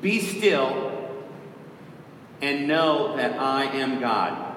[0.00, 0.88] Be still
[2.40, 4.56] and know that I am God.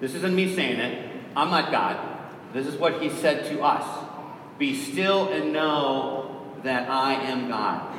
[0.00, 1.10] This isn't me saying it.
[1.36, 1.98] I'm not God.
[2.52, 4.04] This is what he said to us.
[4.58, 7.94] Be still and know that I am God.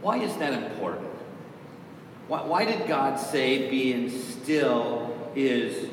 [0.00, 1.08] Why is that important?
[2.28, 5.88] Why, why did God say being still is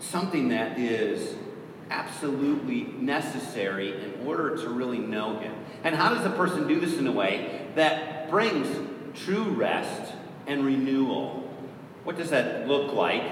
[0.00, 1.36] something that is
[1.92, 5.54] absolutely necessary in order to really know Him?
[5.84, 8.66] And how does a person do this in a way that brings
[9.14, 10.14] true rest
[10.46, 11.48] and renewal?
[12.04, 13.22] What does that look like?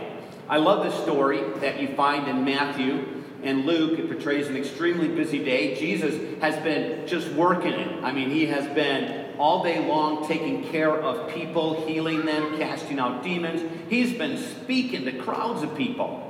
[0.49, 3.99] I love the story that you find in Matthew and Luke.
[3.99, 5.75] It portrays an extremely busy day.
[5.75, 8.05] Jesus has been just working it.
[8.05, 12.99] I mean, he has been all day long taking care of people, healing them, casting
[12.99, 13.63] out demons.
[13.89, 16.30] He's been speaking to crowds of people.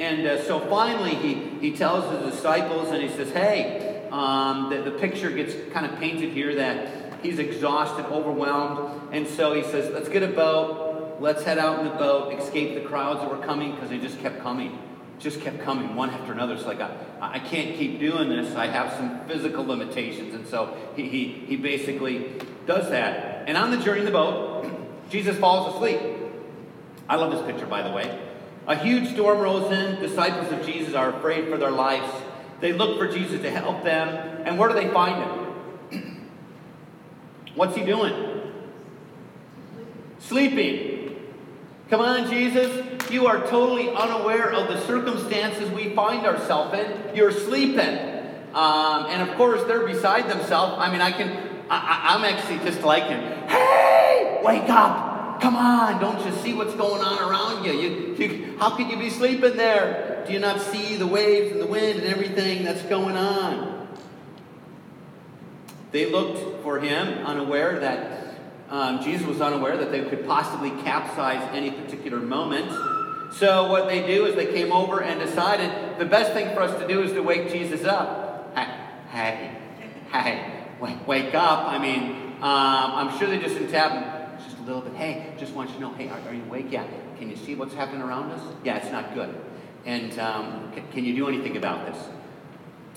[0.00, 4.82] And uh, so finally, he, he tells his disciples and he says, Hey, um, the,
[4.82, 9.12] the picture gets kind of painted here that he's exhausted, overwhelmed.
[9.12, 12.74] And so he says, Let's get a boat let's head out in the boat, escape
[12.74, 14.78] the crowds that were coming because they just kept coming.
[15.18, 16.54] Just kept coming one after another.
[16.54, 18.56] It's like, I, I can't keep doing this.
[18.56, 20.34] I have some physical limitations.
[20.34, 22.32] And so he, he, he basically
[22.66, 23.46] does that.
[23.46, 24.66] And on the journey in the boat,
[25.10, 26.00] Jesus falls asleep.
[27.06, 28.29] I love this picture, by the way.
[28.70, 30.00] A huge storm rolls in.
[30.00, 32.08] Disciples of Jesus are afraid for their lives.
[32.60, 34.08] They look for Jesus to help them.
[34.46, 35.24] And where do they find
[35.90, 36.30] him?
[37.56, 38.52] What's he doing?
[40.20, 41.16] Sleeping.
[41.88, 43.10] Come on, Jesus.
[43.10, 47.16] You are totally unaware of the circumstances we find ourselves in.
[47.16, 47.98] You're sleeping.
[48.54, 50.76] Um, and of course, they're beside themselves.
[50.78, 51.28] I mean, I can,
[51.68, 53.20] I, am actually just like him.
[53.48, 55.09] Hey, wake up.
[55.40, 56.00] Come on.
[56.00, 57.72] Don't you see what's going on around you?
[57.72, 58.56] You, you?
[58.58, 60.22] How could you be sleeping there?
[60.26, 63.88] Do you not see the waves and the wind and everything that's going on?
[65.92, 68.20] They looked for him, unaware that
[68.68, 72.70] um, Jesus was unaware that they could possibly capsize any particular moment.
[73.32, 76.80] So what they do is they came over and decided the best thing for us
[76.80, 78.52] to do is to wake Jesus up.
[78.54, 78.68] Hey,
[79.10, 79.56] hey,
[80.12, 81.66] hey, wake, up.
[81.66, 84.19] I mean, um, I'm sure they just didn't tap
[84.74, 84.98] little bit.
[84.98, 86.66] Hey, just want you to know, hey, are, are, you awake?
[86.70, 86.86] Yeah.
[87.18, 88.42] Can you see what's happening around us?
[88.64, 89.34] Yeah, it's not good.
[89.84, 92.08] And um, can, can you do anything about this?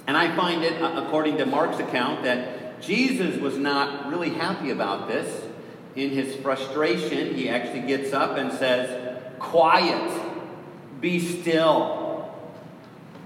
[0.07, 4.71] And I find it, uh, according to Mark's account, that Jesus was not really happy
[4.71, 5.45] about this
[5.95, 10.21] in his frustration, he actually gets up and says, Quiet,
[10.99, 12.33] be still.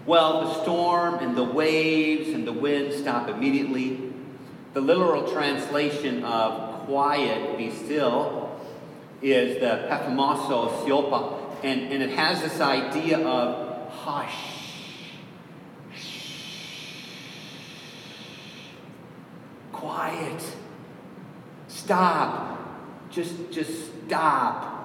[0.06, 4.12] Well, the storm and the waves and the wind stop immediately.
[4.74, 8.60] The literal translation of quiet, be still,
[9.22, 14.36] is the pephimaso siopa, and, and it has this idea of hush.
[19.72, 20.42] Quiet.
[21.68, 22.58] Stop
[23.18, 24.76] just, just stop.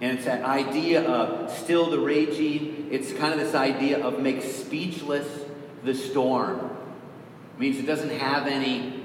[0.00, 2.88] And it's that idea of still the raging.
[2.90, 5.26] It's kind of this idea of make speechless
[5.82, 6.58] the storm.
[7.54, 8.95] It means it doesn't have any,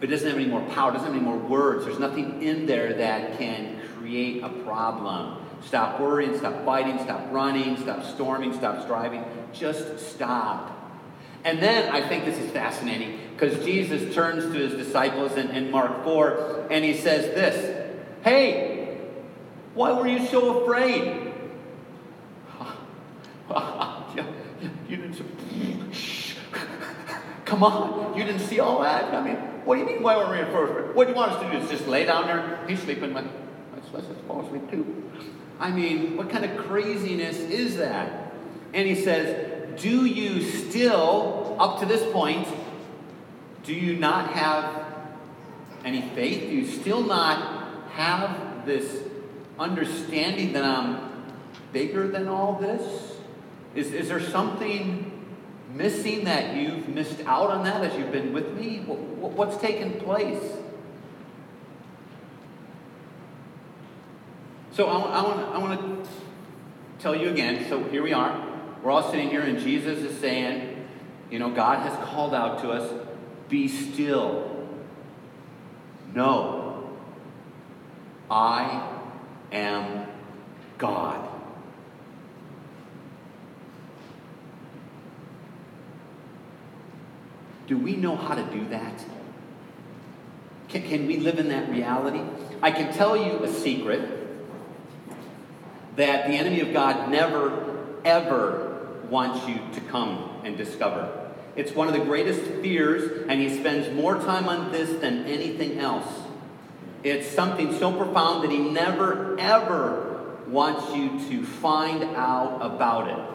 [0.00, 1.84] it doesn't have any more power, doesn't have any more words.
[1.84, 5.38] There's nothing in there that can create a problem.
[5.64, 9.24] Stop worrying, stop fighting, stop running, stop storming, stop striving.
[9.52, 10.72] Just stop.
[11.44, 15.70] And then I think this is fascinating because Jesus turns to his disciples in, in
[15.70, 18.98] Mark 4 and he says this Hey,
[19.74, 21.32] why were you so afraid?
[24.88, 25.14] you didn't
[27.46, 29.14] Come on, you didn't see all that?
[29.14, 30.94] I mean, what do you mean, why were we afraid?
[30.94, 31.56] What do you want us to do?
[31.58, 32.60] Is just lay down there?
[32.68, 33.14] He's sleeping.
[33.14, 33.28] Let's,
[33.92, 35.10] let's just fall asleep too.
[35.58, 38.34] I mean, what kind of craziness is that?
[38.74, 42.48] And he says, do you still, up to this point,
[43.62, 44.84] do you not have
[45.84, 46.40] any faith?
[46.40, 49.02] Do you still not have this
[49.58, 51.24] understanding that I'm
[51.72, 53.16] bigger than all this?
[53.74, 55.05] Is, is there something
[55.76, 58.78] missing that you've missed out on that as you've been with me?
[58.78, 60.42] What's taken place?
[64.72, 66.10] So I, I, want, I want to
[66.98, 67.66] tell you again.
[67.68, 68.46] So here we are.
[68.82, 70.86] We're all sitting here, and Jesus is saying,
[71.30, 72.92] you know, God has called out to us,
[73.48, 74.52] be still.
[76.14, 76.90] Know,
[78.30, 78.88] I
[79.52, 80.06] am
[80.78, 81.35] God.
[87.66, 89.04] Do we know how to do that?
[90.68, 92.20] Can, can we live in that reality?
[92.62, 94.08] I can tell you a secret
[95.96, 101.32] that the enemy of God never, ever wants you to come and discover.
[101.54, 105.78] It's one of the greatest fears, and he spends more time on this than anything
[105.78, 106.06] else.
[107.02, 113.34] It's something so profound that he never, ever wants you to find out about it.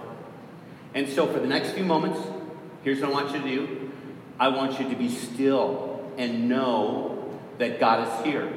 [0.93, 2.19] And so, for the next few moments,
[2.83, 3.80] here's what I want you to do
[4.41, 8.51] I want you to be still and know that God is here.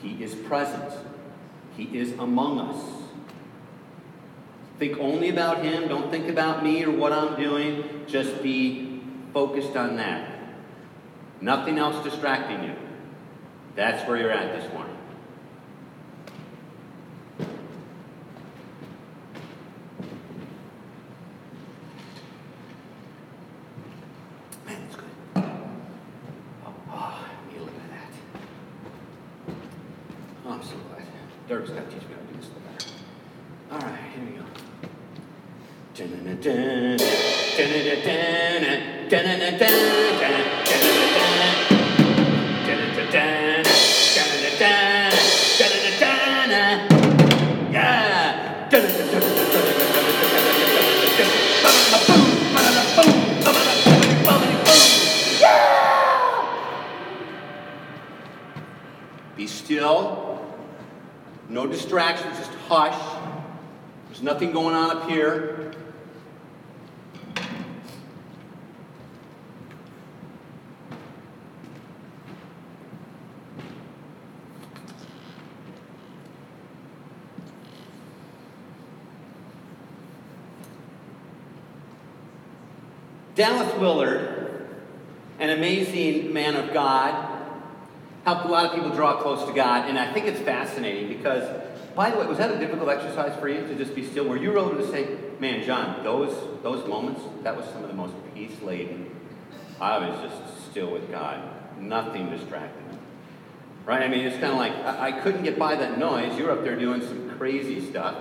[0.00, 0.94] He is present,
[1.76, 2.82] He is among us.
[4.78, 5.88] Think only about Him.
[5.88, 8.06] Don't think about me or what I'm doing.
[8.06, 9.02] Just be
[9.34, 10.40] focused on that.
[11.42, 12.74] Nothing else distracting you.
[13.76, 14.91] That's where you're at this morning.
[64.32, 65.72] Nothing going on up here.
[83.34, 84.66] Dallas Willard,
[85.40, 87.38] an amazing man of God,
[88.24, 91.44] helped a lot of people draw close to God, and I think it's fascinating because,
[91.94, 94.26] by the way, was that a difficult exercise for you to just be still?
[94.26, 97.94] Were you able to say, "Man, John, those those moments, that was some of the
[97.94, 99.10] most peace laden.
[99.80, 101.42] I was just still with God,
[101.78, 102.98] nothing distracted me."
[103.84, 104.02] Right?
[104.02, 106.38] I mean, it's kind of like I, I couldn't get by that noise.
[106.38, 108.14] You were up there doing some crazy stuff,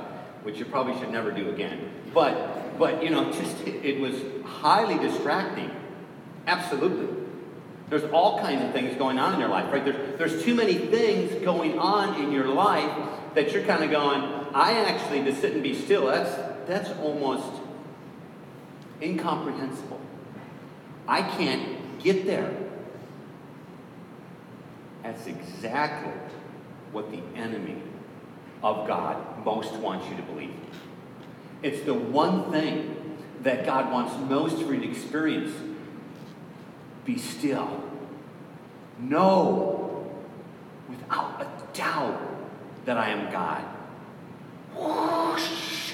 [0.43, 1.91] which you probably should never do again.
[2.13, 5.71] But but you know, just it, it was highly distracting.
[6.47, 7.17] Absolutely.
[7.89, 9.83] There's all kinds of things going on in your life, right?
[9.83, 12.89] There's, there's too many things going on in your life
[13.33, 14.23] that you're kind of going,
[14.53, 16.35] I actually, to sit and be still, that's,
[16.67, 17.61] that's almost
[19.01, 19.99] incomprehensible.
[21.07, 22.53] I can't get there.
[25.03, 26.13] That's exactly
[26.91, 27.81] what the enemy
[28.63, 30.53] of God most wants you to believe.
[31.63, 35.53] It's the one thing that God wants most for you to experience.
[37.05, 37.83] Be still.
[38.99, 40.11] Know
[40.87, 42.30] without a doubt
[42.85, 43.63] that I am God.
[44.75, 45.93] Whoosh.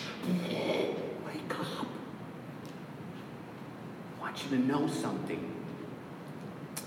[1.26, 1.88] Wake up.
[4.18, 5.54] I want you to know something.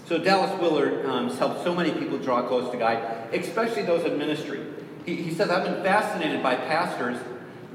[0.06, 4.04] So Dallas Willard um, has helped so many people draw close to God, especially those
[4.04, 4.60] in ministry.
[5.06, 7.18] He, he says, I've been fascinated by pastors.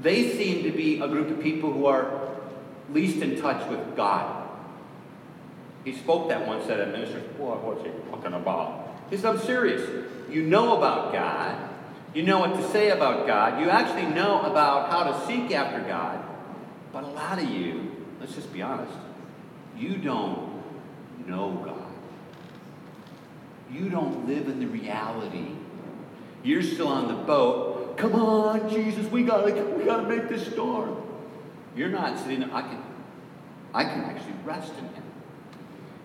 [0.01, 2.30] They seem to be a group of people who are
[2.89, 4.50] least in touch with God.
[5.83, 7.19] He spoke that once at a minister.
[7.38, 8.98] What, what's he talking about?
[9.10, 10.06] He said, I'm serious.
[10.30, 11.69] You know about God.
[12.15, 13.59] You know what to say about God.
[13.59, 16.23] You actually know about how to seek after God.
[16.94, 17.91] But a lot of you,
[18.21, 18.94] let's just be honest,
[19.77, 20.63] you don't
[21.27, 21.91] know God.
[23.69, 25.48] You don't live in the reality.
[26.41, 27.98] You're still on the boat.
[27.98, 30.95] Come on, Jesus, we gotta we gotta make this storm.
[31.75, 32.50] You're not sitting there.
[32.53, 32.81] I can
[33.74, 35.03] I can actually rest in him.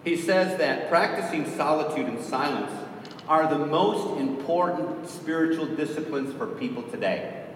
[0.03, 2.73] He says that practicing solitude and silence
[3.31, 7.47] are the most important spiritual disciplines for people today.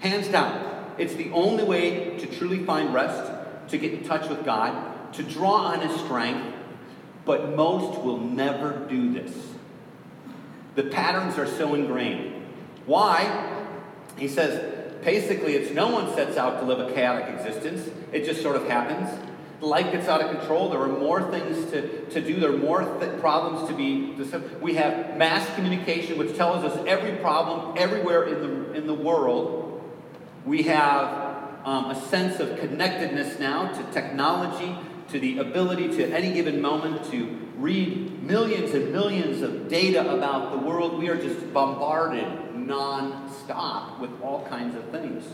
[0.00, 0.92] Hands down.
[0.98, 3.32] It's the only way to truly find rest,
[3.70, 6.54] to get in touch with God, to draw on His strength,
[7.24, 9.34] but most will never do this.
[10.74, 12.44] The patterns are so ingrained.
[12.84, 13.64] Why?
[14.18, 18.42] He says, basically, it's no one sets out to live a chaotic existence, it just
[18.42, 19.08] sort of happens.
[19.60, 20.70] Life gets out of control.
[20.70, 22.40] There are more things to, to do.
[22.40, 24.12] There are more th- problems to be.
[24.60, 29.82] We have mass communication, which tells us every problem everywhere in the, in the world.
[30.46, 31.30] We have
[31.64, 34.76] um, a sense of connectedness now to technology,
[35.08, 40.00] to the ability to, at any given moment, to read millions and millions of data
[40.10, 40.98] about the world.
[40.98, 45.24] We are just bombarded non-stop with all kinds of things.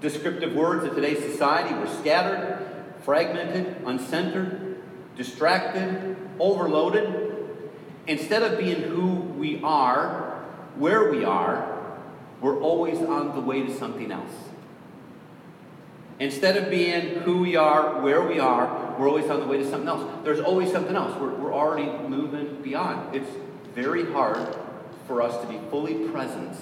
[0.00, 4.76] Descriptive words of today's society were scattered, fragmented, uncentered,
[5.16, 7.48] distracted, overloaded.
[8.06, 10.42] Instead of being who we are,
[10.76, 11.98] where we are,
[12.40, 14.32] we're always on the way to something else.
[16.18, 19.68] Instead of being who we are, where we are, we're always on the way to
[19.68, 20.24] something else.
[20.24, 21.18] There's always something else.
[21.18, 23.14] We're, we're already moving beyond.
[23.14, 23.30] It's
[23.74, 24.56] very hard
[25.06, 26.56] for us to be fully present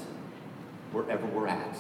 [0.93, 1.77] wherever we're at.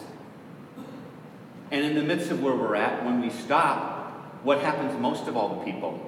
[1.70, 3.97] And in the midst of where we're at, when we stop,
[4.42, 6.04] what happens most of all the people?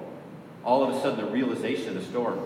[0.63, 2.39] All of a sudden, the realization of the storm.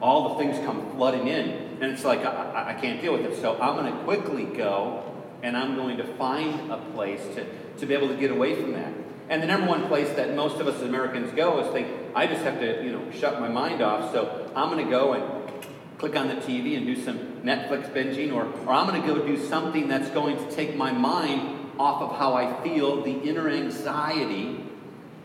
[0.00, 1.50] All the things come flooding in.
[1.80, 3.40] And it's like, I, I can't deal with it.
[3.40, 5.04] So I'm going to quickly go
[5.42, 7.46] and I'm going to find a place to,
[7.78, 8.92] to be able to get away from that.
[9.28, 12.26] And the number one place that most of us as Americans go is think, I
[12.26, 14.12] just have to, you know, shut my mind off.
[14.12, 18.32] So I'm going to go and click on the TV and do some Netflix binging,
[18.32, 22.02] or, or I'm going to go do something that's going to take my mind off
[22.02, 24.64] of how I feel, the inner anxiety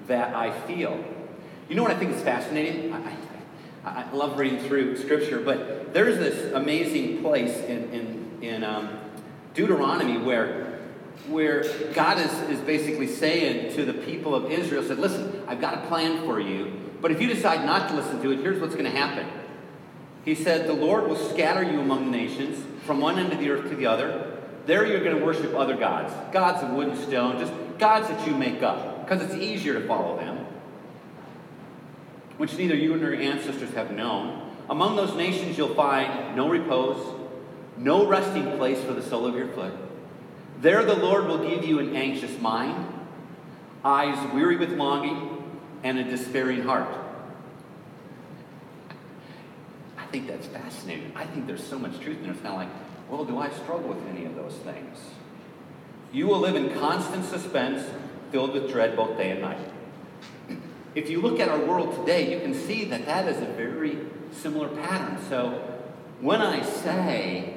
[0.08, 1.04] that I feel.
[1.70, 2.94] You know what I think is fascinating?
[2.94, 3.16] I,
[3.86, 9.00] I, I love reading through Scripture, but there's this amazing place in, in, in um,
[9.54, 10.80] Deuteronomy where,
[11.28, 15.84] where God is, is basically saying to the people of Israel, said, listen, I've got
[15.84, 18.76] a plan for you, but if you decide not to listen to it, here's what's
[18.76, 19.28] going to happen.
[20.26, 23.50] He said, the Lord will scatter you among the nations, from one end of the
[23.50, 24.33] earth to the other,
[24.66, 28.28] there you're going to worship other gods, gods of wood and stone, just gods that
[28.28, 30.46] you make up, because it's easier to follow them,
[32.38, 34.52] which neither you nor your ancestors have known.
[34.70, 37.20] Among those nations you'll find no repose,
[37.78, 39.74] no resting place for the sole of your foot.
[40.62, 42.88] There the Lord will give you an anxious mind,
[43.84, 45.44] eyes weary with longing,
[45.84, 46.88] and a despairing heart.
[49.98, 51.12] I think that's fascinating.
[51.16, 52.32] I think there's so much truth in there.
[52.32, 52.70] It's kind of like,
[53.14, 54.98] well, do I struggle with any of those things?
[56.12, 57.88] You will live in constant suspense,
[58.32, 59.60] filled with dread both day and night.
[60.96, 64.00] If you look at our world today, you can see that that is a very
[64.32, 65.20] similar pattern.
[65.30, 65.52] So
[66.22, 67.54] when I say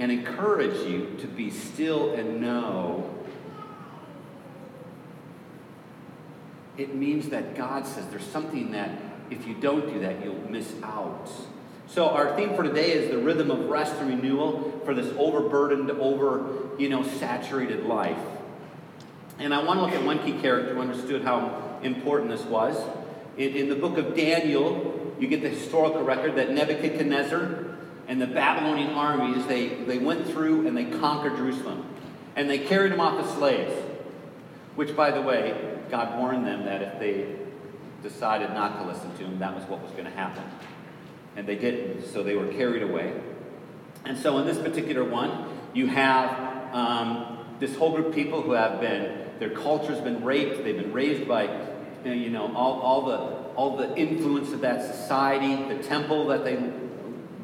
[0.00, 3.14] and encourage you to be still and know,
[6.76, 8.90] it means that God says there's something that
[9.30, 11.30] if you don't do that, you'll miss out.
[11.94, 15.92] So our theme for today is the rhythm of rest and renewal for this overburdened,
[15.92, 18.18] over, you know, saturated life.
[19.38, 22.76] And I want to look at one key character who understood how important this was.
[23.36, 27.64] In, in the book of Daniel, you get the historical record that Nebuchadnezzar
[28.08, 31.86] and the Babylonian armies, they, they went through and they conquered Jerusalem.
[32.34, 33.72] And they carried him off as slaves.
[34.74, 37.36] Which, by the way, God warned them that if they
[38.02, 40.42] decided not to listen to him, that was what was going to happen
[41.36, 43.12] and they didn't, so they were carried away.
[44.04, 48.52] And so in this particular one, you have um, this whole group of people who
[48.52, 51.66] have been, their culture's been raped, they've been raised by,
[52.04, 53.16] you know, all, all, the,
[53.56, 55.56] all the influence of that society.
[55.74, 56.62] The temple that they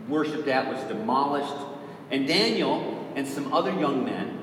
[0.08, 1.66] worshipped at was demolished.
[2.10, 4.38] And Daniel and some other young men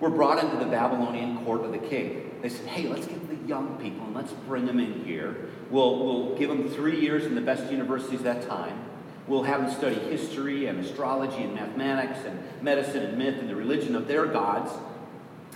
[0.00, 2.38] were brought into the Babylonian court of the king.
[2.42, 5.36] They said, hey, let's get young people and let's bring them in here.
[5.70, 8.78] We'll, we'll give them three years in the best universities that time.
[9.26, 13.56] We'll have them study history and astrology and mathematics and medicine and myth and the
[13.56, 14.72] religion of their gods.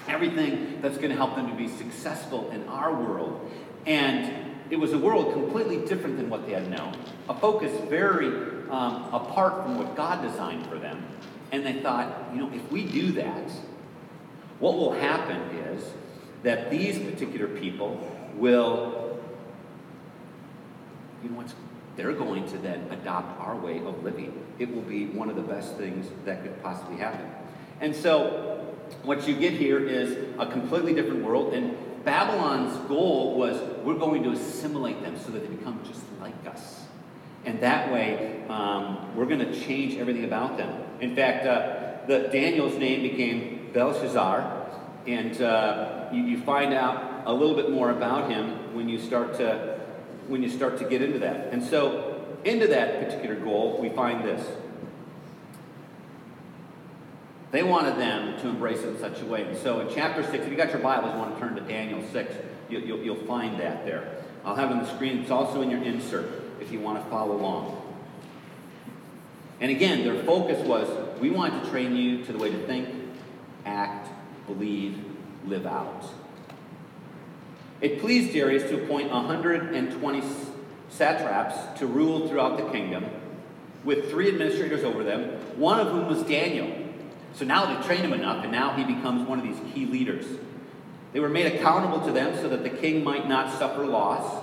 [0.09, 3.51] Everything that's going to help them to be successful in our world.
[3.87, 6.97] And it was a world completely different than what they had known,
[7.29, 8.29] a focus very
[8.71, 11.07] um, apart from what God designed for them.
[11.53, 13.51] And they thought, you know, if we do that,
[14.59, 15.85] what will happen is
[16.45, 17.99] that these particular people
[18.37, 19.19] will,
[21.23, 21.55] you know what's,
[21.97, 24.45] they're going to then adopt our way of living.
[24.59, 27.29] It will be one of the best things that could possibly happen.
[27.81, 33.61] And so, what you get here is a completely different world, and Babylon's goal was
[33.83, 36.83] we're going to assimilate them so that they become just like us.
[37.47, 40.83] And that way, um, we're going to change everything about them.
[41.01, 44.64] In fact, uh, the, Daniel's name became Belshazzar,
[45.07, 49.35] and uh, you, you find out a little bit more about him when you start
[49.37, 49.81] to
[50.29, 51.53] when you start to get into that.
[51.53, 54.47] And so, into that particular goal, we find this.
[57.51, 59.43] They wanted them to embrace it in such a way.
[59.43, 61.61] And so, in chapter 6, if you got your Bibles, you want to turn to
[61.61, 62.35] Daniel 6,
[62.69, 64.17] you, will you'll, you'll find that there.
[64.45, 65.19] I'll have it on the screen.
[65.19, 66.27] It's also in your insert
[66.61, 67.81] if you want to follow along.
[69.61, 70.89] And again, their focus was
[71.21, 72.89] we want to train you to the way to think,
[73.65, 74.04] act,
[74.47, 74.99] believe,
[75.47, 76.05] live out.
[77.81, 80.23] It pleased Darius to appoint 120
[80.89, 83.07] satraps to rule throughout the kingdom,
[83.85, 85.25] with three administrators over them,
[85.57, 86.75] one of whom was Daniel.
[87.35, 90.25] So now they trained him enough, and now he becomes one of these key leaders.
[91.13, 94.43] They were made accountable to them so that the king might not suffer loss.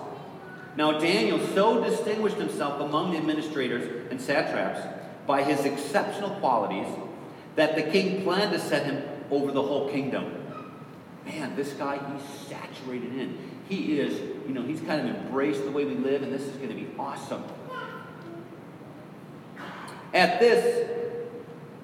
[0.77, 4.79] Now, Daniel so distinguished himself among the administrators and satraps
[5.27, 6.87] by his exceptional qualities
[7.55, 10.37] that the king planned to set him over the whole kingdom.
[11.25, 13.37] man, this guy, he's saturated in.
[13.69, 16.55] He is, you know, he's kind of embraced the way we live, and this is
[16.57, 17.43] going to be awesome.
[20.13, 20.89] At this,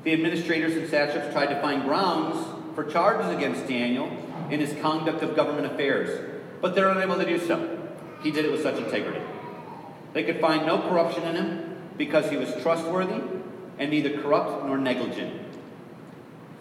[0.03, 4.11] the administrators and satraps tried to find grounds for charges against Daniel
[4.49, 7.89] in his conduct of government affairs, but they're unable to do so.
[8.21, 9.21] He did it with such integrity.
[10.13, 13.21] They could find no corruption in him because he was trustworthy
[13.79, 15.46] and neither corrupt nor negligent.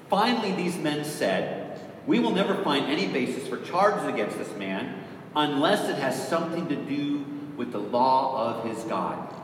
[0.09, 5.03] Finally, these men said, We will never find any basis for charges against this man
[5.35, 7.25] unless it has something to do
[7.57, 9.35] with the law of his God.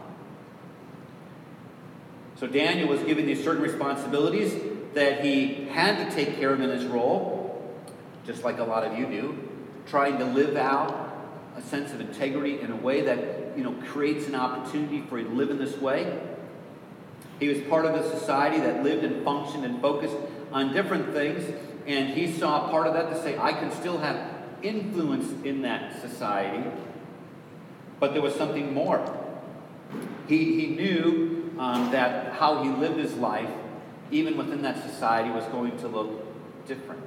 [2.37, 4.53] So Daniel was given these certain responsibilities
[4.95, 7.73] that he had to take care of in his role,
[8.27, 9.49] just like a lot of you do,
[9.87, 11.11] trying to live out
[11.57, 15.29] a sense of integrity in a way that you know creates an opportunity for you
[15.29, 16.21] to live in this way.
[17.39, 20.17] He was part of a society that lived and functioned and focused
[20.53, 21.45] on different things,
[21.87, 24.17] and he saw part of that to say, I can still have
[24.63, 26.69] influence in that society,
[27.99, 29.19] but there was something more.
[30.29, 33.51] He, he knew um, that how he lived his life,
[34.11, 37.03] even within that society, was going to look different.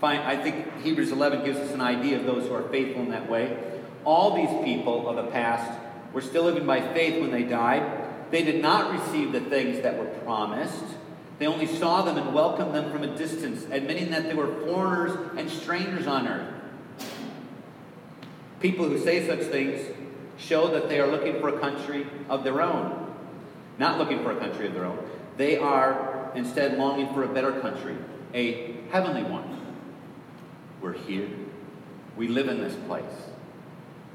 [0.00, 3.10] Fine, I think Hebrews 11 gives us an idea of those who are faithful in
[3.10, 3.56] that way.
[4.04, 5.80] All these people of the past
[6.12, 8.30] were still living by faith when they died.
[8.30, 10.84] They did not receive the things that were promised.
[11.38, 15.16] They only saw them and welcomed them from a distance, admitting that they were foreigners
[15.36, 16.54] and strangers on earth.
[18.60, 19.80] People who say such things
[20.38, 23.12] show that they are looking for a country of their own,
[23.78, 24.98] not looking for a country of their own.
[25.36, 27.96] They are instead longing for a better country,
[28.32, 29.60] a heavenly one.
[30.80, 31.28] We're here,
[32.16, 33.04] we live in this place,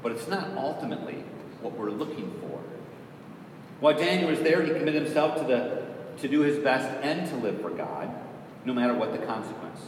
[0.02, 1.24] but it's not ultimately
[1.60, 2.60] what we're looking for.
[3.80, 5.79] While Daniel was there, he committed himself to the
[6.20, 8.10] to do his best and to live for God,
[8.64, 9.80] no matter what the consequence.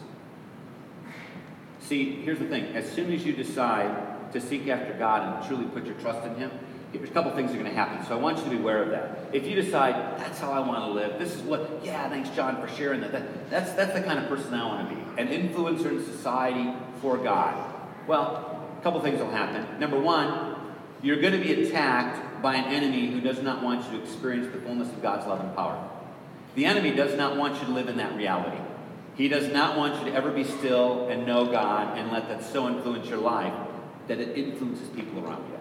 [1.80, 5.64] See, here's the thing as soon as you decide to seek after God and truly
[5.66, 6.50] put your trust in Him,
[6.92, 8.04] there's a couple things are going to happen.
[8.06, 9.30] So I want you to be aware of that.
[9.32, 12.60] If you decide that's how I want to live, this is what, yeah, thanks John
[12.60, 13.12] for sharing that.
[13.12, 16.72] that that's that's the kind of person I want to be, an influencer in society
[17.00, 17.74] for God.
[18.06, 19.78] Well, a couple things will happen.
[19.80, 20.56] Number one,
[21.02, 24.52] you're going to be attacked by an enemy who does not want you to experience
[24.52, 25.90] the fullness of God's love and power.
[26.54, 28.60] The enemy does not want you to live in that reality.
[29.14, 32.42] He does not want you to ever be still and know God and let that
[32.44, 33.54] so influence your life
[34.08, 35.58] that it influences people around you.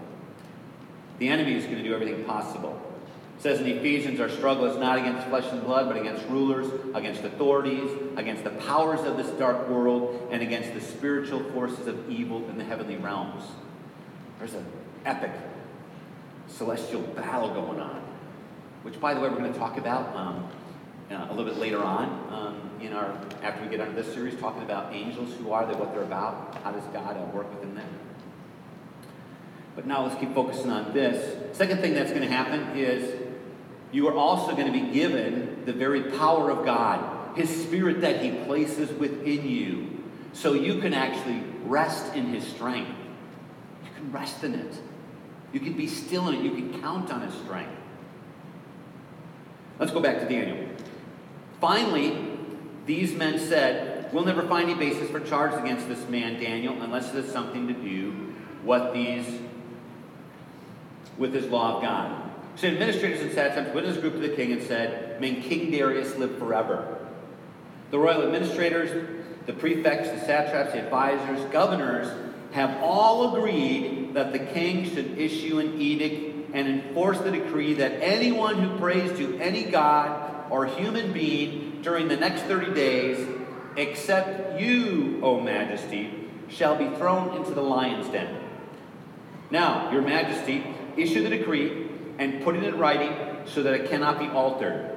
[1.19, 2.81] The enemy is going to do everything possible.
[3.37, 6.67] It says in Ephesians, our struggle is not against flesh and blood, but against rulers,
[6.93, 12.09] against authorities, against the powers of this dark world, and against the spiritual forces of
[12.09, 13.43] evil in the heavenly realms.
[14.39, 14.65] There's an
[15.05, 15.31] epic
[16.47, 18.01] celestial battle going on,
[18.83, 20.47] which, by the way, we're going to talk about um,
[21.13, 24.39] uh, a little bit later on um, in our after we get into this series,
[24.39, 25.33] talking about angels.
[25.39, 25.73] Who are they?
[25.73, 26.57] What they're about?
[26.63, 27.89] How does God uh, work within them?
[29.75, 31.55] But now let's keep focusing on this.
[31.55, 33.19] Second thing that's going to happen is
[33.91, 38.21] you are also going to be given the very power of God, His Spirit that
[38.21, 42.91] He places within you, so you can actually rest in His strength.
[43.83, 44.75] You can rest in it.
[45.53, 46.43] You can be still in it.
[46.43, 47.71] You can count on His strength.
[49.79, 50.67] Let's go back to Daniel.
[51.61, 52.17] Finally,
[52.87, 57.13] these men said, We'll never find any basis for charges against this man, Daniel, unless
[57.13, 59.39] it has something to do what these
[61.17, 62.29] with his law of God.
[62.55, 66.37] So administrators and satraps went group to the king and said, May King Darius live
[66.37, 66.97] forever.
[67.91, 72.07] The royal administrators, the prefects, the satraps, the advisors, governors
[72.51, 77.93] have all agreed that the king should issue an edict and enforce the decree that
[78.01, 80.20] anyone who prays to any god
[80.51, 83.27] or human being during the next 30 days,
[83.77, 88.37] except you, O majesty, shall be thrown into the lion's den.
[89.49, 90.63] Now, your majesty,
[90.97, 91.87] issue the decree
[92.19, 94.93] and put it in writing so that it cannot be altered,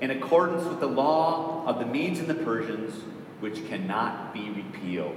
[0.00, 2.92] in accordance with the law of the Medes and the Persians,
[3.40, 5.16] which cannot be repealed.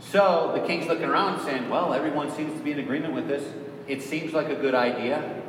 [0.00, 3.44] So the king's looking around saying, Well, everyone seems to be in agreement with this.
[3.86, 5.42] It seems like a good idea.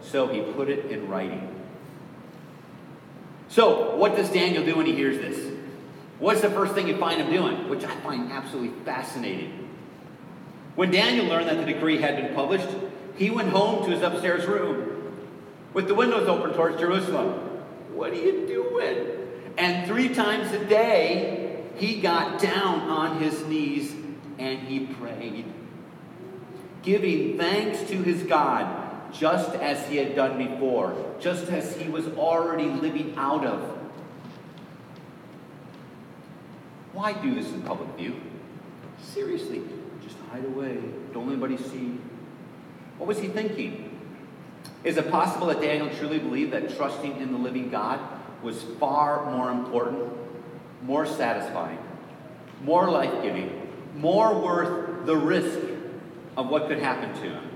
[0.00, 1.53] So he put it in writing.
[3.54, 5.52] So, what does Daniel do when he hears this?
[6.18, 7.68] What's the first thing you find him doing?
[7.68, 9.68] Which I find absolutely fascinating.
[10.74, 12.66] When Daniel learned that the decree had been published,
[13.14, 15.20] he went home to his upstairs room
[15.72, 17.28] with the windows open towards Jerusalem.
[17.94, 19.06] What are you doing?
[19.56, 23.94] And three times a day, he got down on his knees
[24.36, 25.44] and he prayed,
[26.82, 28.83] giving thanks to his God
[29.18, 33.78] just as he had done before, just as he was already living out of.
[36.92, 38.20] Why do this in public view?
[39.00, 39.62] Seriously,
[40.02, 40.78] just hide away.
[41.12, 41.98] Don't let anybody see.
[42.98, 43.90] What was he thinking?
[44.82, 48.00] Is it possible that Daniel truly believed that trusting in the living God
[48.42, 50.12] was far more important,
[50.82, 51.78] more satisfying,
[52.62, 55.58] more life giving, more worth the risk
[56.36, 57.53] of what could happen to him?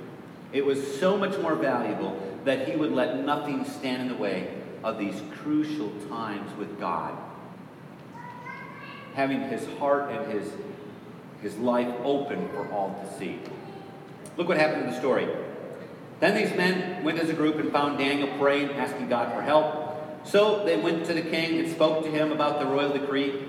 [0.53, 4.55] It was so much more valuable that he would let nothing stand in the way
[4.83, 7.17] of these crucial times with God.
[9.15, 10.53] Having his heart and his,
[11.43, 13.41] his life open for all to see.
[14.37, 15.29] Look what happened in the story.
[16.21, 20.27] Then these men went as a group and found Daniel praying, asking God for help.
[20.27, 23.48] So they went to the king and spoke to him about the royal decree.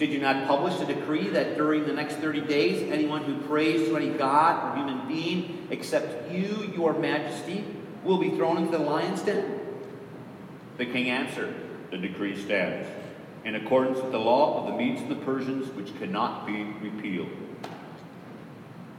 [0.00, 3.86] Did you not publish a decree that during the next 30 days, anyone who prays
[3.86, 7.66] to any god or human being except you, your majesty,
[8.02, 9.60] will be thrown into the lion's den?
[10.78, 11.54] The king answered,
[11.90, 12.88] The decree stands,
[13.44, 17.28] in accordance with the law of the Medes and the Persians, which cannot be repealed.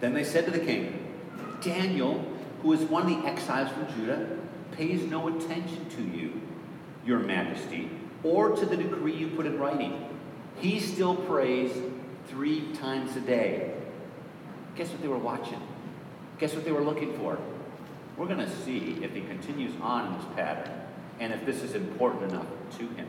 [0.01, 1.03] Then they said to the king,
[1.61, 2.23] Daniel,
[2.61, 4.37] who is one of the exiles from Judah,
[4.73, 6.39] pays no attention to you,
[7.03, 7.89] your majesty,
[8.21, 10.09] or to the decree you put in writing.
[10.61, 11.71] He still prays
[12.27, 13.73] three times a day.
[14.75, 15.59] Guess what they were watching?
[16.37, 17.37] Guess what they were looking for?
[18.15, 20.71] We're going to see if he continues on in this pattern
[21.19, 22.45] and if this is important enough
[22.77, 23.07] to him.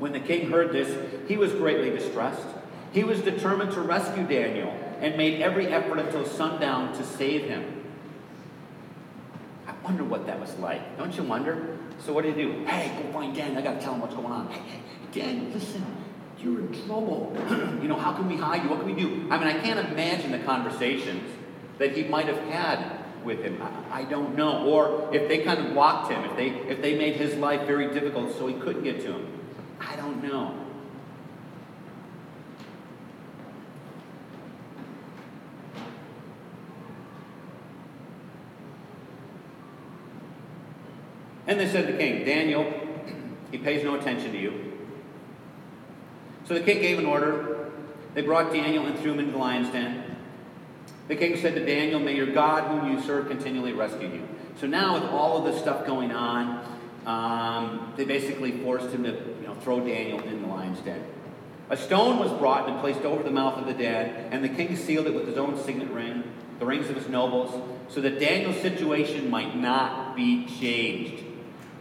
[0.00, 0.96] When the king heard this,
[1.28, 2.46] he was greatly distressed.
[2.92, 7.84] He was determined to rescue Daniel and made every effort until sundown to save him.
[9.68, 10.96] I wonder what that was like.
[10.98, 11.76] Don't you wonder?
[12.04, 12.64] So what do you do?
[12.64, 13.58] Hey, go find Daniel.
[13.58, 14.50] I got to tell him what's going on.
[14.50, 14.80] Hey,
[15.12, 15.84] Daniel, listen.
[16.40, 17.36] You're in trouble.
[17.82, 18.68] you know, how can we hide you?
[18.68, 19.26] What can we do?
[19.30, 21.22] I mean, I can't imagine the conversations
[21.78, 23.60] that he might have had with him.
[23.60, 24.64] I, I, don't know.
[24.64, 27.92] Or if they kind of blocked him, if they if they made his life very
[27.92, 29.26] difficult so he couldn't get to him.
[29.80, 30.54] I don't know.
[41.48, 42.70] And they said to the king, Daniel,
[43.50, 44.67] he pays no attention to you.
[46.48, 47.70] So the king gave an order.
[48.14, 50.16] They brought Daniel and threw him into the lion's den.
[51.06, 54.28] The king said to Daniel, May your God, whom you serve, continually rescue you.
[54.58, 56.64] So now, with all of this stuff going on,
[57.04, 61.04] um, they basically forced him to you know, throw Daniel in the lion's den.
[61.68, 64.74] A stone was brought and placed over the mouth of the den, and the king
[64.74, 66.24] sealed it with his own signet ring,
[66.58, 71.24] the rings of his nobles, so that Daniel's situation might not be changed.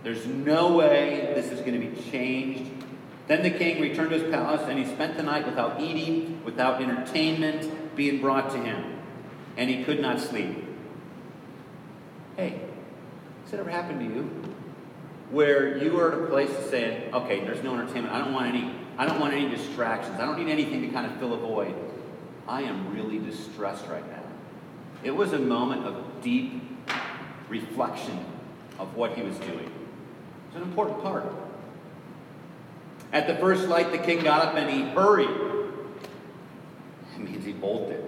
[0.04, 2.77] There's no way this is going to be changed.
[3.28, 6.82] Then the king returned to his palace, and he spent the night without eating, without
[6.82, 8.98] entertainment being brought to him
[9.58, 10.64] and he could not sleep.
[12.38, 12.62] Hey,
[13.42, 14.24] has that ever happened to you?
[15.32, 18.14] Where you are at a place of saying, okay, there's no entertainment.
[18.14, 20.20] I don't want any, I don't want any distractions.
[20.20, 21.76] I don't need anything to kind of fill a void.
[22.48, 24.24] I am really distressed right now.
[25.04, 26.62] It was a moment of deep
[27.50, 28.24] reflection
[28.80, 29.72] of what he was doing.
[30.48, 31.26] It's an important part.
[33.12, 35.30] At the first light, the king got up and he hurried.
[37.16, 38.04] It means he bolted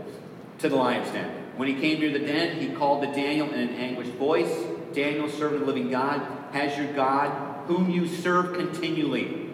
[0.59, 1.29] to the lion's den.
[1.55, 4.53] When he came near the den, he called to Daniel in an anguished voice
[4.93, 9.51] Daniel, servant of the living God, has your God, whom you serve continually.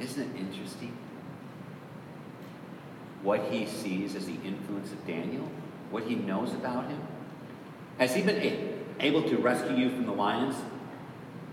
[0.00, 0.96] Isn't it interesting?
[3.22, 5.48] What he sees as the influence of Daniel,
[5.90, 7.00] what he knows about him.
[7.98, 10.56] Has he been able to rescue you from the lions?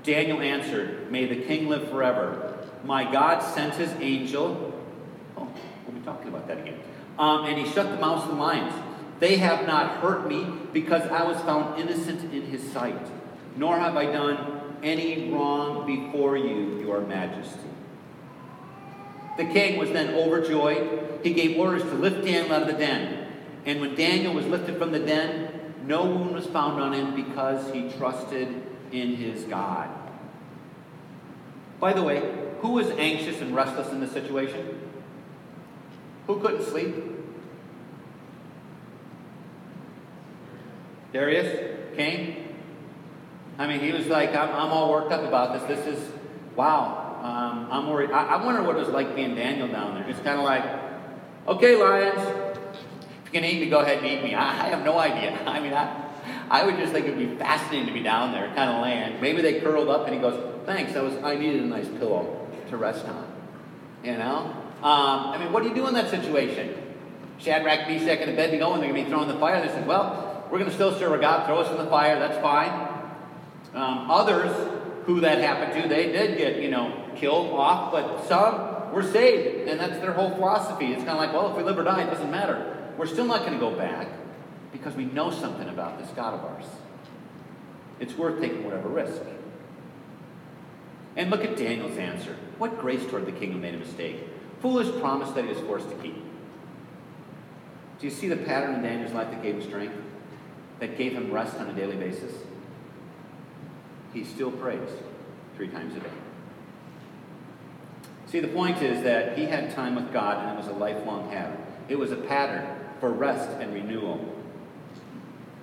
[0.03, 2.46] Daniel answered, May the king live forever.
[2.83, 4.73] My God sent his angel.
[5.35, 5.47] Oh,
[5.85, 6.79] we'll be talking about that again.
[7.19, 8.73] Um, and he shut the mouths of the lions.
[9.19, 13.07] They have not hurt me because I was found innocent in his sight,
[13.55, 17.59] nor have I done any wrong before you, your majesty.
[19.37, 21.19] The king was then overjoyed.
[21.23, 23.27] He gave orders to lift Daniel out of the den.
[23.65, 27.71] And when Daniel was lifted from the den, no wound was found on him because
[27.73, 29.89] he trusted in his God.
[31.79, 34.79] By the way, who was anxious and restless in this situation?
[36.27, 36.95] Who couldn't sleep?
[41.13, 42.55] Darius came.
[43.57, 45.77] I mean, he was like, I'm, I'm all worked up about this.
[45.77, 46.11] This is,
[46.55, 47.19] wow.
[47.23, 48.11] Um, I'm worried.
[48.11, 50.07] I, I wonder what it was like being Daniel down there.
[50.09, 50.63] It's kind of like,
[51.47, 54.35] okay, lions, if you can eat me, go ahead and eat me.
[54.35, 55.39] I, I have no idea.
[55.45, 56.03] I mean, I,
[56.49, 59.21] I would just think it would be fascinating to be down there, kind of land.
[59.21, 62.46] Maybe they curled up and he goes, thanks, I, was, I needed a nice pillow
[62.69, 63.27] to rest on.
[64.03, 64.53] You know?
[64.84, 66.75] Um, I mean, what do you do in that situation?
[67.39, 69.62] Shadrach, Meshach, and Abednego, and they're going to be thrown in the fire.
[69.62, 71.45] They said, well, we're going to still serve our God.
[71.45, 72.19] Throw us in the fire.
[72.19, 72.71] That's fine.
[73.73, 74.51] Um, others
[75.06, 77.91] who that happened to, they did get, you know, killed off.
[77.91, 78.93] But some.
[78.93, 79.67] We're saved.
[79.67, 80.88] And that's their whole philosophy.
[80.88, 82.75] It's kind of like, well, if we live or die, it doesn't matter.
[82.97, 84.08] We're still not going to go back
[84.71, 86.65] because we know something about this God of ours.
[87.99, 89.21] It's worth taking whatever risk.
[91.17, 92.38] And look at Daniel's answer.
[92.60, 94.17] What grace toward the king who made a mistake?
[94.62, 96.15] Foolish promise that he was forced to keep.
[97.99, 99.95] Do you see the pattern in Daniel's life that gave him strength?
[100.80, 102.32] That gave him rest on a daily basis?
[104.13, 104.89] He still prays
[105.56, 106.10] three times a day.
[108.27, 111.32] See, the point is that he had time with God and it was a lifelong
[111.32, 111.60] habit.
[111.89, 112.67] It was a pattern
[112.99, 114.36] for rest and renewal.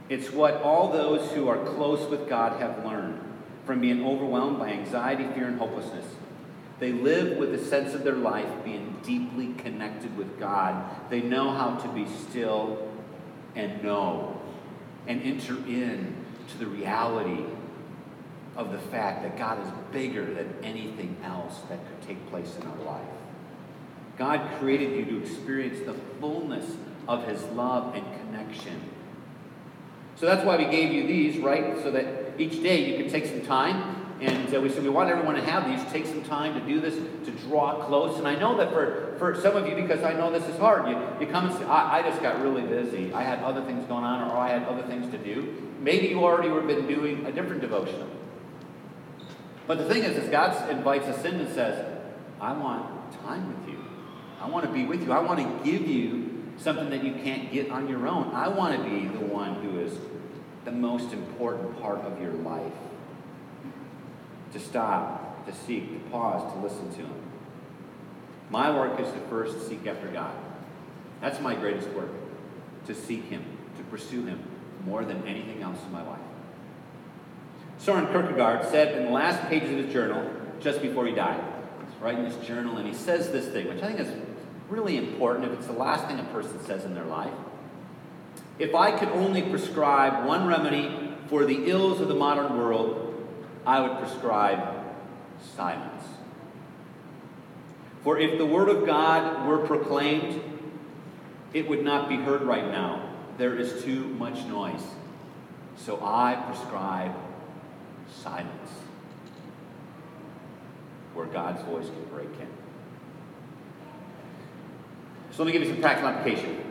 [0.09, 3.21] It's what all those who are close with God have learned
[3.67, 6.07] from being overwhelmed by anxiety, fear, and hopelessness.
[6.81, 10.85] They live with a sense of their life being deeply connected with God.
[11.09, 12.91] They know how to be still
[13.55, 14.41] and know
[15.07, 16.15] and enter in
[16.49, 17.45] to the reality
[18.57, 22.67] of the fact that God is bigger than anything else that could take place in
[22.67, 23.07] our life.
[24.17, 26.77] God created you to experience the fullness
[27.09, 28.81] of His love and connection.
[30.17, 31.83] So that's why we gave you these, right?
[31.83, 34.03] So that each day you can take some time.
[34.21, 35.93] And uh, we said we want everyone to have these.
[35.93, 38.17] Take some time to do this, to draw close.
[38.19, 40.89] And I know that for, for some of you, because I know this is hard,
[40.89, 43.13] you, you come and say, I, I just got really busy.
[43.13, 45.73] I had other things going on, or I had other things to do.
[45.81, 48.09] Maybe you already have been doing a different devotional.
[49.67, 51.85] But the thing is, is God invites us in and says,
[52.41, 53.85] I want time with you.
[54.41, 55.13] I want to be with you.
[55.13, 58.35] I want to give you something that you can't get on your own.
[58.35, 59.99] I want to be the one who is
[60.65, 62.73] the most important part of your life.
[64.53, 67.23] To stop, to seek, to pause, to listen to Him.
[68.51, 70.35] My work is to first seek after God.
[71.21, 72.11] That's my greatest work.
[72.87, 73.45] To seek Him,
[73.77, 74.43] to pursue Him
[74.87, 76.21] more than anything else in my life.
[77.79, 81.43] Soren Kierkegaard said in the last pages of his journal, just before he died,
[81.81, 84.09] he's writing this journal and he says this thing, which I think is
[84.69, 87.33] really important if it's the last thing a person says in their life.
[88.59, 93.11] If I could only prescribe one remedy for the ills of the modern world,
[93.67, 94.85] I would prescribe
[95.57, 96.05] silence.
[98.03, 100.41] For if the Word of God were proclaimed,
[101.53, 103.11] it would not be heard right now.
[103.39, 104.83] There is too much noise.
[105.77, 107.15] So I prescribe
[108.23, 108.71] silence,
[111.15, 112.49] where God's voice can break in.
[115.33, 116.64] So let me give you some practical application.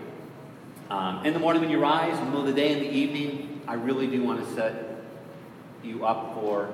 [0.89, 2.89] Um, in the morning when you rise, in the middle of the day, in the
[2.89, 5.04] evening, I really do want to set
[5.84, 6.74] you up for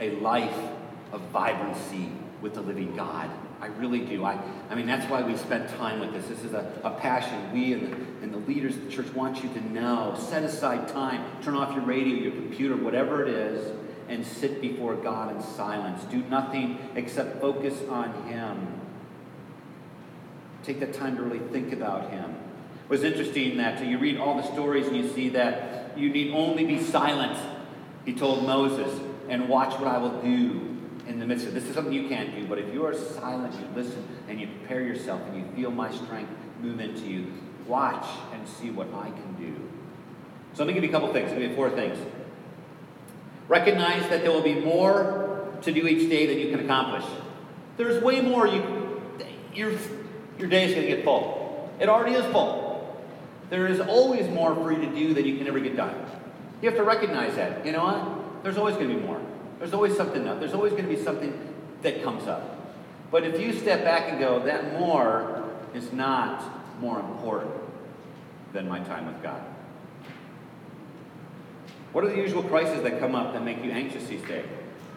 [0.00, 0.56] a life
[1.12, 3.30] of vibrancy with the living God.
[3.60, 4.24] I really do.
[4.24, 4.40] I,
[4.70, 6.26] I mean, that's why we spent time with this.
[6.26, 7.52] This is a, a passion.
[7.52, 10.16] We and the, and the leaders of the church want you to know.
[10.18, 11.22] Set aside time.
[11.42, 13.76] Turn off your radio, your computer, whatever it is,
[14.08, 16.02] and sit before God in silence.
[16.04, 18.80] Do nothing except focus on Him.
[20.62, 22.34] Take that time to really think about Him.
[22.90, 26.64] Was interesting that you read all the stories and you see that you need only
[26.64, 27.38] be silent,
[28.04, 30.76] he told Moses, and watch what I will do
[31.06, 33.54] in the midst of this is something you can't do, but if you are silent,
[33.54, 37.32] you listen and you prepare yourself and you feel my strength move into you,
[37.66, 39.54] watch and see what I can do.
[40.52, 41.32] So let me give you a couple things.
[41.32, 41.96] You four things.
[43.48, 47.04] Recognize that there will be more to do each day than you can accomplish.
[47.76, 49.00] There's way more you
[49.54, 49.72] your
[50.38, 51.70] your day is going to get full.
[51.80, 52.59] It already is full.
[53.50, 55.94] There is always more for you to do than you can ever get done.
[56.62, 57.66] You have to recognize that.
[57.66, 58.42] You know what?
[58.42, 59.20] There's always going to be more.
[59.58, 60.40] There's always something up.
[60.40, 62.56] There's always going to be something that comes up.
[63.10, 67.52] But if you step back and go, that more is not more important
[68.52, 69.42] than my time with God.
[71.92, 74.46] What are the usual crises that come up that make you anxious these days?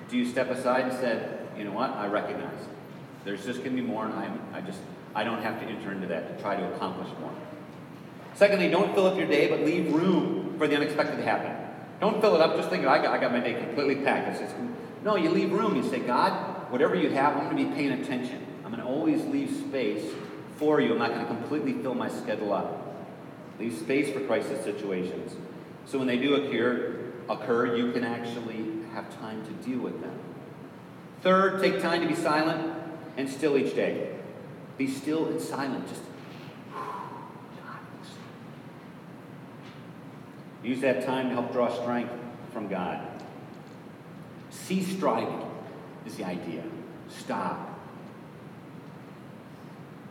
[0.10, 2.60] Do you step aside and say, you know what, I recognize
[3.26, 4.80] there's just going to be more, and I'm, I just
[5.16, 7.34] I don't have to enter into that to try to accomplish more.
[8.36, 11.56] Secondly, don't fill up your day, but leave room for the unexpected to happen.
[12.00, 14.40] Don't fill it up just thinking, I got, I got my day completely packed.
[14.40, 14.56] Just,
[15.04, 15.76] no, you leave room.
[15.76, 18.46] You say, God, whatever you have, I'm going to be paying attention.
[18.66, 20.12] I'm going to always leave space
[20.58, 20.94] for you.
[20.94, 22.96] I'm not going to completely fill my schedule up.
[23.60, 25.36] Leave space for crisis situations.
[25.86, 30.18] So when they do occur, occur, you can actually have time to deal with them.
[31.22, 32.74] Third, take time to be silent
[33.16, 34.16] and still each day.
[34.78, 35.88] Be still and silent.
[35.88, 36.02] Just
[40.64, 42.14] Use that time to help draw strength
[42.54, 43.06] from God.
[44.50, 45.42] Cease striving
[46.06, 46.64] is the idea.
[47.10, 47.70] Stop.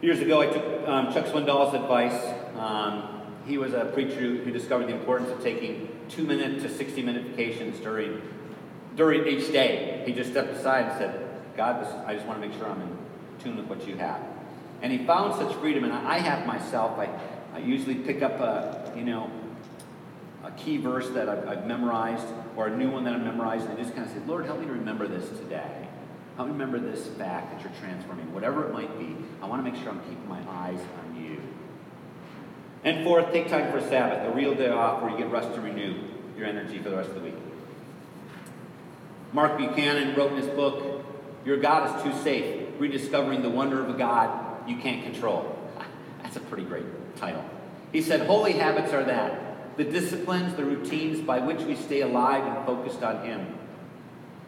[0.03, 2.35] Years ago, I took um, Chuck Swindoll's advice.
[2.59, 7.03] Um, he was a preacher who discovered the importance of taking two minute to 60
[7.03, 8.21] minute vacations during,
[8.97, 10.03] during each day.
[10.05, 12.99] He just stepped aside and said, God, I just want to make sure I'm in
[13.43, 14.21] tune with what you have.
[14.83, 16.99] And he found such freedom, and I have myself.
[16.99, 17.09] I,
[17.55, 19.31] I usually pick up a, you know,
[20.57, 23.83] key verse that I've, I've memorized or a new one that I've memorized, and I
[23.83, 25.89] just kind of say, Lord, help me to remember this today.
[26.37, 28.33] Help me remember this fact that you're transforming.
[28.33, 31.41] Whatever it might be, I want to make sure I'm keeping my eyes on you.
[32.85, 35.61] And fourth, take time for Sabbath, a real day off where you get rest to
[35.61, 35.95] renew
[36.37, 37.35] your energy for the rest of the week.
[39.33, 41.05] Mark Buchanan wrote in his book,
[41.45, 45.59] Your God is too safe, rediscovering the wonder of a God you can't control.
[46.23, 47.45] That's a pretty great title.
[47.93, 49.42] He said, Holy habits are that
[49.77, 53.59] the disciplines, the routines by which we stay alive and focused on Him.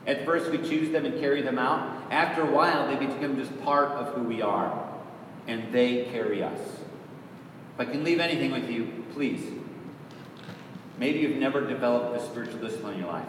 [0.07, 2.03] At first, we choose them and carry them out.
[2.11, 4.87] After a while, they become just part of who we are,
[5.47, 6.61] and they carry us.
[7.75, 9.43] If I can leave anything with you, please.
[10.99, 13.27] Maybe you've never developed a spiritual discipline in your life.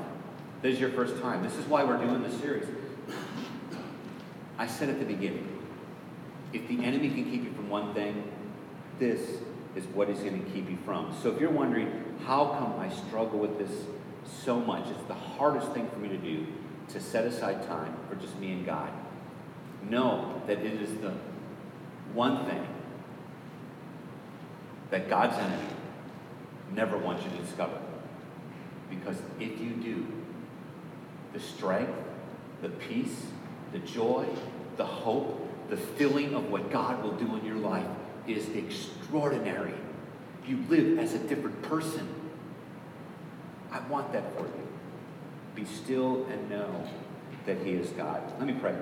[0.62, 1.44] This is your first time.
[1.44, 2.68] This is why we're doing this series.
[4.58, 5.56] I said at the beginning
[6.54, 8.32] if the enemy can keep you from one thing,
[9.00, 9.20] this
[9.76, 11.16] is what is going to keep you from.
[11.22, 11.92] So if you're wondering,
[12.26, 13.72] how come I struggle with this
[14.44, 14.88] so much?
[14.90, 16.48] It's the hardest thing for me to do
[16.90, 18.92] to set aside time for just me and God.
[19.90, 21.14] Know that it is the
[22.14, 22.66] one thing
[24.92, 25.68] that God's enemy
[26.74, 27.80] never wants you to discover.
[28.90, 30.08] Because if you do,
[31.34, 31.92] the strength,
[32.62, 33.26] the peace,
[33.74, 34.26] the joy,
[34.78, 37.88] the hope, the feeling of what God will do in your life
[38.28, 39.74] is extraordinary.
[40.48, 42.08] You live as a different person.
[43.72, 44.68] I want that for you.
[45.56, 46.88] Be still and know
[47.46, 48.22] that He is God.
[48.38, 48.76] Let me pray.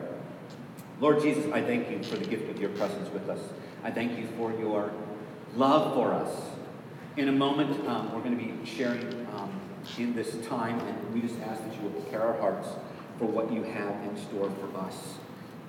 [1.00, 3.40] Lord Jesus, I thank you for the gift of your presence with us.
[3.84, 4.92] I thank you for your
[5.56, 6.30] love for us.
[7.18, 9.52] In a moment, um, we're going to be sharing um,
[9.98, 12.70] in this time, and we just ask that you will prepare our hearts
[13.20, 15.16] for what you have in store for us.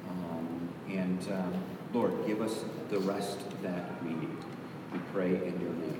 [0.08, 1.54] Um, and um,
[1.94, 4.36] Lord, give us the rest that we need.
[4.92, 5.93] We pray in your name.